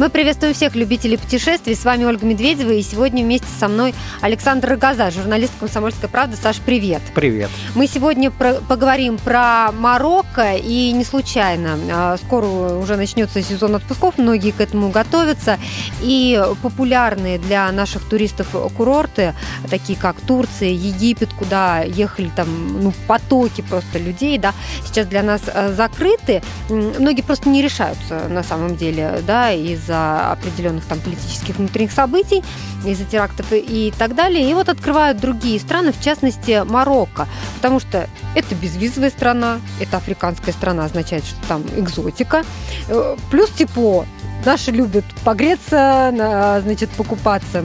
[0.00, 1.76] Мы приветствуем всех любителей путешествий.
[1.76, 2.72] С вами Ольга Медведева.
[2.72, 6.36] И сегодня вместе со мной Александр Рогоза, журналист «Комсомольской правды».
[6.36, 7.00] Саш, привет.
[7.14, 7.48] Привет.
[7.76, 10.54] Мы сегодня про- поговорим про Марокко.
[10.56, 11.78] И не случайно.
[11.92, 14.18] а, Скоро уже начнется сезон отпусков.
[14.18, 15.60] Многие к этому готовятся.
[16.02, 19.32] И популярные для наших туристов курорты,
[19.70, 24.54] такие как Турция, Египет, куда ехали там ну, потоки просто людей, да,
[24.84, 26.42] сейчас для нас э, закрыты.
[26.68, 29.52] Многие просто не решаются на самом деле, да,
[29.84, 32.42] из-за определенных там политических внутренних событий,
[32.84, 34.50] из-за терактов и, так далее.
[34.50, 40.52] И вот открывают другие страны, в частности Марокко, потому что это безвизовая страна, это африканская
[40.52, 42.44] страна, означает, что там экзотика,
[42.88, 44.04] Э, плюс тепло.
[44.44, 47.64] Наши любят погреться, на- значит, покупаться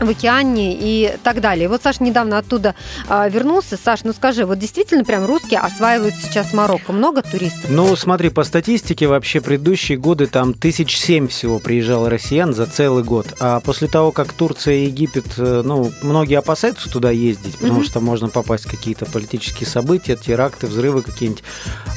[0.00, 1.68] в океане и так далее.
[1.68, 2.74] Вот Саш недавно оттуда
[3.08, 3.76] а, вернулся.
[3.82, 6.92] Саш, ну скажи, вот действительно прям русские осваивают сейчас Марокко?
[6.92, 7.70] Много туристов?
[7.70, 13.04] Ну, смотри, по статистике вообще предыдущие годы там тысяч семь всего приезжало россиян за целый
[13.04, 13.34] год.
[13.40, 17.84] А после того, как Турция и Египет, э, ну, многие опасаются туда ездить, потому Мгм.
[17.84, 21.42] что можно попасть в какие-то политические события, теракты, взрывы какие-нибудь.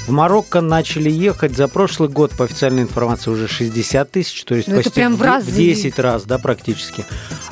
[0.07, 4.67] В Марокко начали ехать за прошлый год, по официальной информации, уже 60 тысяч, то есть
[4.67, 5.51] Ну, почти прям в де- разы.
[5.51, 7.05] 10 раз, да, практически.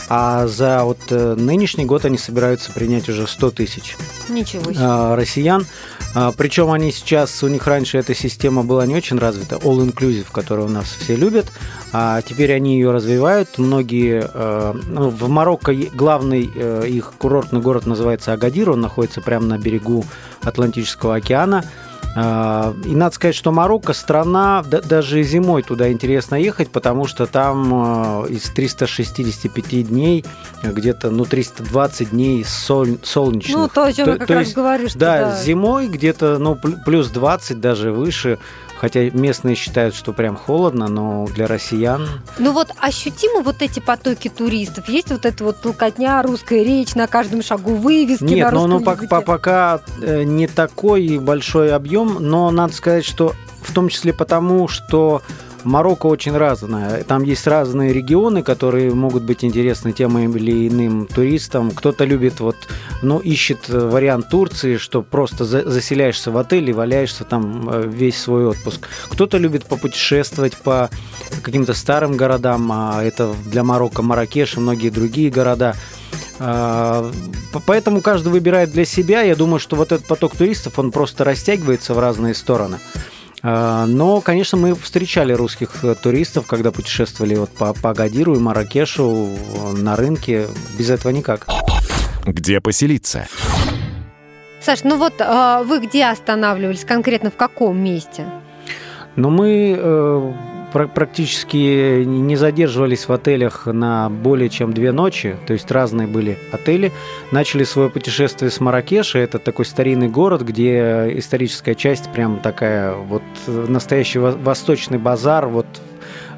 [0.10, 3.98] А за вот э, нынешний год они собираются принять уже 100 тысяч.
[4.30, 4.78] Ничего себе.
[4.80, 5.66] а, россиян.
[6.16, 10.28] А, Причем они сейчас, у них раньше эта система была не очень развита, all inclusive,
[10.32, 11.52] которую у нас все любят,
[11.92, 13.58] а теперь они ее развивают.
[13.58, 19.46] Многие, э, ну, в Марокко главный э, их курортный город называется Агадир, он находится прямо
[19.46, 20.06] на берегу
[20.42, 21.66] Атлантического океана.
[22.20, 27.28] А, И надо сказать, что Марокко страна, да- даже зимой туда интересно ехать, потому что
[27.28, 30.26] там э, из 365 дней
[30.64, 33.56] где-то ну 320 дней соль- солнечных.
[33.56, 35.42] Ну, то, о чем То- я как то раз есть, говорю, что Да, да.
[35.44, 38.40] зимой где-то ну, пл- плюс 20, даже выше.
[38.80, 42.08] Хотя местные считают, что прям холодно, но для россиян...
[42.38, 44.88] Ну вот ощутимы вот эти потоки туристов?
[44.88, 48.72] Есть вот эта вот толкотня, русская речь на каждом шагу, вывески на Нет, ну, русском
[48.72, 49.08] ну, пок- языке?
[49.08, 54.68] по- пока э, не такой большой объем, но надо сказать, что в том числе потому,
[54.68, 55.22] что
[55.68, 57.04] Марокко очень разное.
[57.04, 61.72] Там есть разные регионы, которые могут быть интересны тем или иным туристам.
[61.72, 62.56] Кто-то любит, вот,
[63.02, 67.84] ну, ищет э, вариант Турции, что просто за- заселяешься в отель и валяешься там э,
[67.86, 68.88] весь свой отпуск.
[69.10, 70.90] Кто-то любит попутешествовать по
[71.44, 75.76] каким-то старым городам, а это для Марокко Маракеш и многие другие города.
[76.40, 77.12] А,
[77.66, 79.22] Поэтому каждый выбирает для себя.
[79.22, 82.78] Я думаю, что вот этот поток туристов, он просто растягивается в разные стороны.
[83.44, 88.40] А, Но, конечно, мы встречали русских э, туристов, когда путешествовали вот по, по Агадиру и
[88.40, 90.48] Маракешу э, на рынке.
[90.78, 91.46] Без этого никак.
[92.26, 93.28] Где поселиться?
[94.60, 98.26] Саш, ну вот а, вы где останавливались, конкретно в каком месте?
[99.16, 100.34] Но мы э,
[100.86, 106.92] практически не задерживались в отелях на более чем две ночи, то есть разные были отели.
[107.32, 113.24] Начали свое путешествие с Маракеша, это такой старинный город, где историческая часть прям такая вот
[113.48, 115.66] настоящий во- восточный базар, вот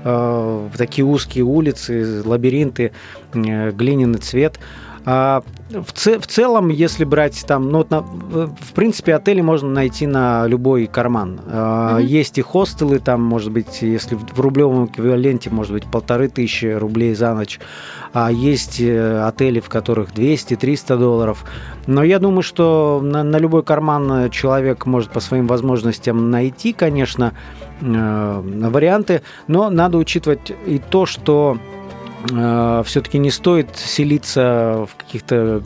[0.03, 2.94] э, такие узкие улицы, лабиринты,
[3.33, 4.59] э, глиняный цвет.
[5.12, 8.00] А в, це- в целом, если брать там, ну, вот на-
[8.62, 11.40] в принципе, отели можно найти на любой карман.
[11.53, 12.06] А, Мгм.
[12.20, 16.78] Есть и хостелы, там, может быть, если в в рублевом эквиваленте, может быть, полторы тысячи
[16.80, 17.59] рублей за ночь.
[18.14, 21.44] А есть э, отели, в которых 200-300 долларов.
[21.88, 27.31] Но я думаю, что на, на любой карман человек может по своим возможностям найти, конечно,
[27.81, 28.41] э,
[28.72, 31.58] варианты, но надо учитывать и то, что
[32.85, 35.62] все-таки не стоит селиться в каких-то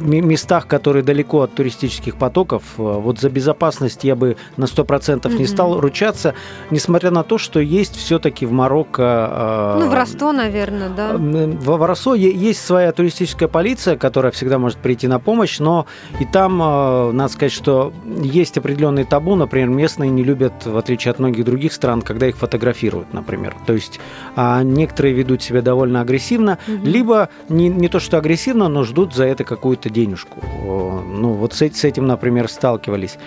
[0.00, 2.62] местах, которые далеко от туристических потоков.
[2.78, 5.46] Э, Вот за безопасность я бы на 100% не Мгм.
[5.46, 6.34] стал ручаться,
[6.70, 9.76] несмотря на то, что есть все-таки в Марокко...
[9.78, 11.12] э, Ну, в Ростов, наверное, да.
[11.16, 15.86] В е- есть своя туристическая полиция, которая всегда может прийти на помощь, но
[16.20, 17.92] и там, э, надо сказать, что
[18.22, 22.36] есть определенный табу, например, местные не любят, в отличие от многих других стран, когда их
[22.36, 23.54] фотографируют, например.
[23.66, 24.00] То есть
[24.36, 26.84] а, некоторые ведут себя довольно агрессивно, Мгм.
[26.84, 30.40] либо не, не то, что агрессивно, но ждут за это какую-то денежку.
[30.64, 33.18] Ну, вот с, с этим, например, сталкивались.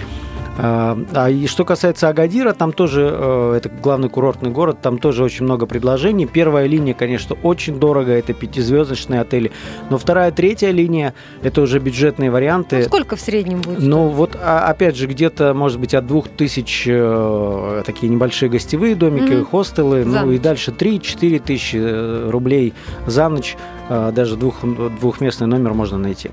[0.57, 5.23] А а и что касается Агадира, там тоже, э, это главный курортный город, там тоже
[5.23, 6.27] очень много предложений.
[6.27, 9.51] Первая линия, конечно, очень дорого, это пятизвездочные отели.
[9.89, 11.13] Но вторая, третья линия,
[11.43, 12.77] это уже бюджетные варианты.
[12.77, 13.79] Ну, сколько в среднем будет?
[13.79, 18.95] Ну вот, а, опять же, где-то, может быть, от двух тысяч э, такие небольшие гостевые
[18.95, 19.45] домики, Мгм.
[19.45, 20.41] хостелы, За ну и ночь.
[20.41, 22.73] дальше 3-4 тысячи э, рублей
[23.07, 23.57] за ночь,
[23.89, 24.55] э, даже двух,
[25.01, 26.31] двухместный номер можно найти.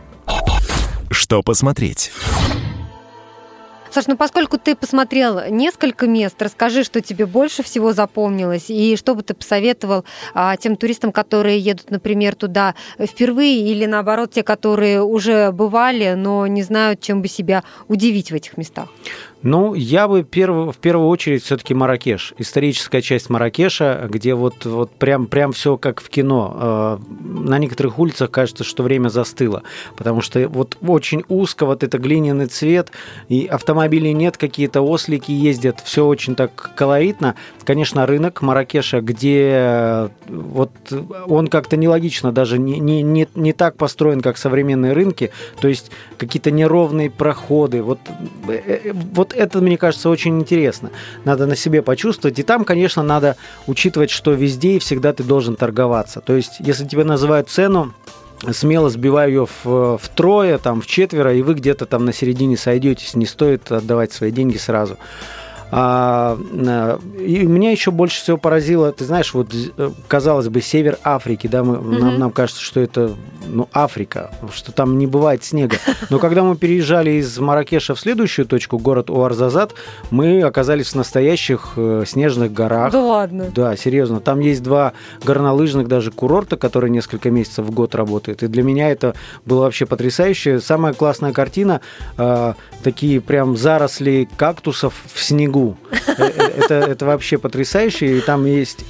[1.10, 2.12] Что посмотреть?
[3.92, 9.14] Саш, ну поскольку ты посмотрел несколько мест, расскажи, что тебе больше всего запомнилось, и что
[9.14, 15.02] бы ты посоветовал а, тем туристам, которые едут, например, туда впервые, или наоборот, те, которые
[15.02, 18.88] уже бывали, но не знают, чем бы себя удивить в этих местах?
[19.42, 24.92] Ну, я бы перв, в первую очередь все-таки Маракеш, историческая часть Маракеша, где вот, вот
[24.92, 26.56] прям, прям все как в кино.
[26.60, 29.64] Э, на некоторых улицах кажется, что время застыло,
[29.96, 32.92] потому что вот очень узко, вот это глиняный цвет,
[33.28, 33.46] и
[33.82, 37.34] автомобилей нет, какие-то ослики ездят, все очень так колоритно.
[37.64, 40.70] Конечно, рынок Маракеша, где э, вот
[41.26, 45.30] он как-то нелогично даже не, не, не, не так построен, как современные рынки,
[45.60, 47.82] то есть какие-то неровные проходы.
[47.82, 47.98] Вот,
[48.48, 50.90] э, вот это, мне кажется, очень интересно.
[51.24, 52.38] Надо на себе почувствовать.
[52.38, 53.36] И там, конечно, надо
[53.66, 56.20] учитывать, что везде и всегда ты должен торговаться.
[56.20, 57.92] То есть, если тебе называют цену,
[58.50, 63.14] смело сбиваю ее в, втрое, там, в четверо, и вы где-то там на середине сойдетесь,
[63.14, 64.98] не стоит отдавать свои деньги сразу.
[65.74, 70.98] А, э, и меня еще больше всего поразило, ты знаешь, вот э, казалось бы, север
[71.02, 71.98] Африки, да, мы, mm-hmm.
[71.98, 73.12] нам, нам кажется, что это
[73.46, 75.78] ну, Африка, что там не бывает снега.
[76.10, 79.72] Но когда мы переезжали из Маракеша в следующую точку, город Уарзазат,
[80.10, 82.92] мы оказались в настоящих э, снежных горах.
[82.92, 83.50] Да ладно?
[83.54, 84.20] Да, серьезно.
[84.20, 84.92] Там есть два
[85.24, 88.42] горнолыжных даже курорта, которые несколько месяцев в год работают.
[88.42, 89.14] И для меня это
[89.46, 90.60] было вообще потрясающе.
[90.60, 91.80] Самая классная картина,
[92.82, 98.18] такие прям заросли кактусов в снегу Э, э, это, это вообще потрясающе.
[98.18, 98.84] И там есть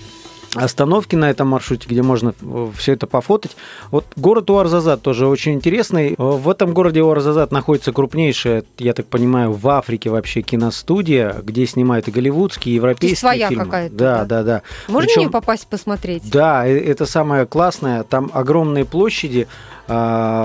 [0.54, 3.56] остановки на этом маршруте, где можно э, все это пофотать.
[3.90, 6.14] Вот город Уарзазат тоже очень интересный.
[6.18, 12.08] В этом городе Уарзазат находится крупнейшая, я так понимаю, в Африке вообще киностудия, где снимают
[12.08, 13.64] и голливудские, и европейские своя фильмы.
[13.64, 13.94] какая-то.
[13.94, 14.62] Да, да, да.
[14.88, 16.30] Можно Причем, в нее попасть посмотреть?
[16.30, 18.02] Да, это самое классное.
[18.04, 19.48] Там огромные площади,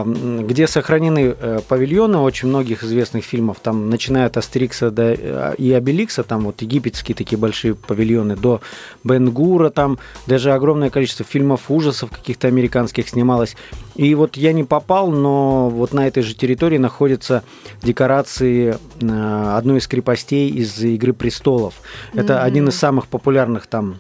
[0.06, 5.72] где сохранены э, павильоны очень многих известных фильмов, там, начиная от Астерикса до, э, и
[5.74, 8.62] Обеликса, там вот египетские такие большие павильоны, до
[9.04, 13.56] Бенгура, там даже огромное количество фильмов ужасов каких-то американских снималось.
[13.96, 17.44] И вот я не попал, но вот на этой же территории находятся
[17.84, 21.76] декорации э, одной из крепостей из «Игры престолов».
[22.14, 22.44] Это mm-hmm.
[22.44, 24.00] один из самых популярных там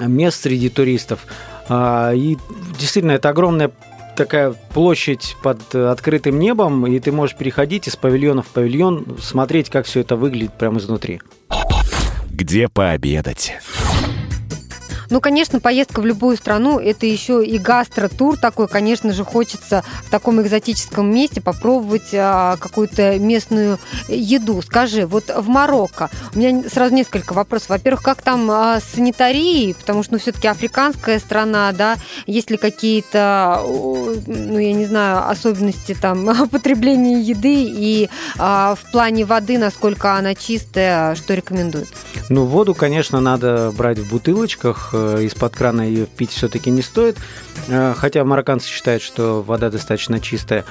[0.00, 1.26] мест среди туристов.
[1.68, 2.36] А, и
[2.78, 3.70] действительно, это огромная
[4.16, 9.86] такая площадь под открытым небом, и ты можешь переходить из павильона в павильон, смотреть, как
[9.86, 11.20] все это выглядит прямо изнутри.
[12.30, 13.52] Где пообедать?
[15.12, 18.66] Ну, конечно, поездка в любую страну– это еще и гастротур такой.
[18.66, 23.78] Конечно же, хочется в таком экзотическом месте попробовать а, какую-то местную
[24.08, 24.62] еду.
[24.62, 27.68] Скажи, вот в Марокко, у меня сразу несколько вопросов.
[27.68, 29.74] Во-первых, как там а, с санитарией?
[29.74, 31.96] Потому что, ну, все-таки африканская страна, да?
[32.26, 33.60] Есть ли какие-то,
[34.26, 38.08] ну, я не знаю, особенности там потребления еды и
[38.38, 41.90] а, в плане воды, насколько она чистая, что рекомендуют?
[42.30, 47.16] Ну, воду, конечно, надо брать в бутылочках, Э, из-под крана ее пить все-таки не стоит.
[47.68, 50.64] Э, хотя марокканцы считают, что вода достаточно чистая.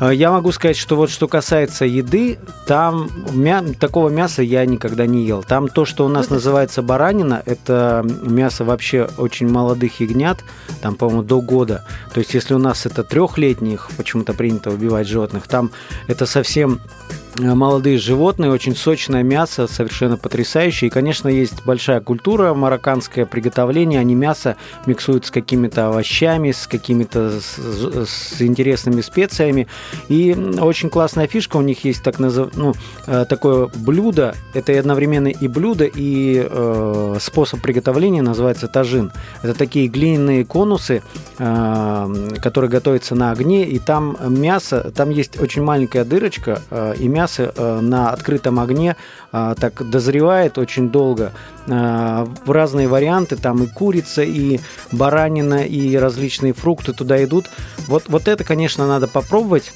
[0.00, 3.62] Э, я могу сказать, что вот что касается еды, там мя...
[3.78, 5.42] такого мяса я никогда не ел.
[5.42, 10.44] Там то, что у нас называется баранина, это мясо вообще очень молодых ягнят,
[10.80, 11.84] там, по-моему, до года.
[12.12, 15.70] То есть, если у нас это трехлетних, почему-то принято убивать животных, там
[16.08, 20.88] это совсем Э, молодые животные, очень сочное мясо, совершенно потрясающее.
[20.88, 24.00] И, конечно, есть большая культура марокканское приготовление.
[24.00, 27.58] Они мясо миксуют с какими-то овощами, с какими-то с,
[28.06, 29.66] с интересными специями.
[30.08, 32.50] И очень классная фишка у них есть так назов...
[32.54, 32.74] ну,
[33.06, 34.34] э, такое блюдо.
[34.52, 39.10] Это одновременно и блюдо, и э, способ приготовления называется тажин.
[39.42, 41.02] Это такие глиняные конусы,
[41.38, 47.08] э, которые готовятся на огне, и там мясо, там есть очень маленькая дырочка, э, и
[47.08, 48.96] мясо мясо э, на открытом огне
[49.32, 51.32] э, так дозревает очень долго.
[51.68, 54.60] Э, в разные варианты, там и курица, и
[54.90, 57.46] баранина, и различные фрукты туда идут.
[57.88, 59.72] Вот, вот это, конечно, надо попробовать.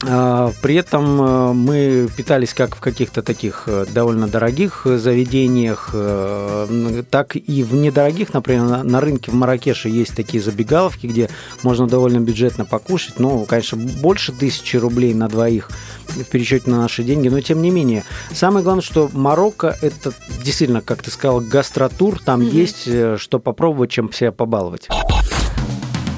[0.00, 5.94] При этом мы питались как в каких-то таких довольно дорогих заведениях,
[7.10, 11.28] так и в недорогих, например, на рынке в Маракеше есть такие забегаловки, где
[11.62, 15.70] можно довольно бюджетно покушать, но, конечно, больше тысячи рублей на двоих
[16.06, 18.04] в пересчете на наши деньги, но тем не менее.
[18.32, 22.50] Самое главное, что Марокко это действительно, как ты сказал, гастротур, там mm-hmm.
[22.50, 24.88] есть э, что попробовать, чем себя побаловать.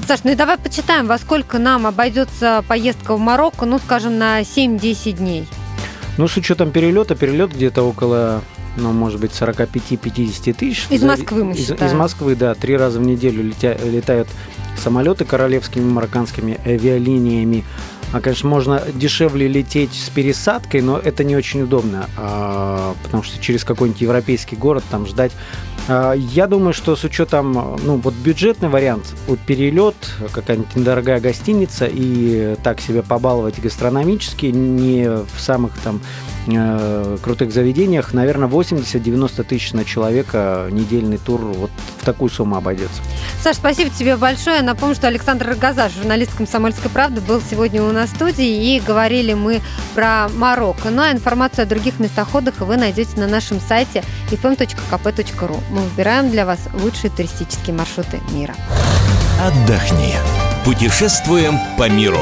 [0.07, 4.41] Саш, ну и давай почитаем, во сколько нам обойдется поездка в Марокко, ну, скажем, на
[4.41, 5.47] 7-10 дней.
[6.17, 8.41] Ну, с учетом перелета, перелет где-то около
[8.75, 10.87] ну, может быть, 45-50 тысяч.
[10.89, 14.27] Из Москвы мы из, из Москвы, да, три раза в неделю летя, летают
[14.77, 17.63] самолеты королевскими марокканскими авиалиниями.
[18.11, 23.41] А, конечно, можно дешевле лететь с пересадкой, но это не очень удобно, а, потому что
[23.41, 25.31] через какой-нибудь европейский город там ждать.
[25.87, 29.95] А, я думаю, что с учетом, ну, вот бюджетный вариант, вот перелет,
[30.31, 35.99] какая-нибудь недорогая гостиница и так себя побаловать гастрономически, не в самых там
[36.47, 43.01] э, крутых заведениях, наверное, 80-90 тысяч на человека недельный тур вот в такую сумму обойдется.
[43.41, 44.61] Саш, спасибо тебе большое.
[44.61, 49.33] Напомню, что Александр Рогоза, журналист «Комсомольской правды», был сегодня у нас в студии, и говорили
[49.33, 49.61] мы
[49.95, 50.89] про Марокко.
[50.89, 55.59] Ну а информацию о других местоходах вы найдете на нашем сайте fm.kp.ru.
[55.73, 58.53] Мы выбираем для вас лучшие туристические маршруты мира.
[59.41, 60.13] Отдохни.
[60.63, 62.19] Путешествуем по миру.